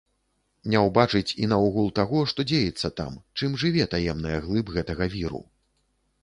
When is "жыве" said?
3.65-3.87